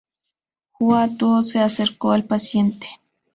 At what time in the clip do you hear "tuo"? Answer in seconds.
1.15-1.43